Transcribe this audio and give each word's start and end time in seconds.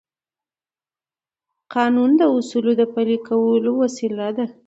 قانون 1.73 2.09
د 2.19 2.21
اصولو 2.37 2.71
د 2.79 2.83
پلي 2.93 3.17
کولو 3.27 3.71
وسیله 3.83 4.27
ده. 4.37 4.45